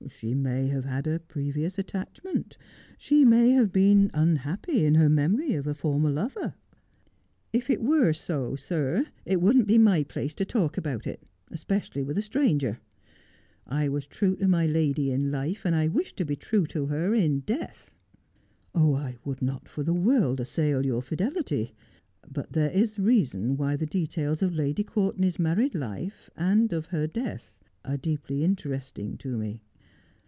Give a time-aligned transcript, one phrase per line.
[0.09, 2.57] She may have had a previous attachment.
[2.97, 6.55] She may have been unhappy in her memory of a former lover.''
[7.53, 12.03] If it were so, six, it wouldn't be my place to talk about it, especially
[12.03, 12.79] with a stranger.
[13.65, 16.87] I was true to my lady in life, and I wish to be true to
[16.87, 17.93] her in death.''
[18.75, 21.73] I would not for the world assail your fidelity.
[22.29, 26.87] But there is a reason why the details of Lady Courtenay's married life and of
[26.87, 29.61] her death are deeply interesting to me.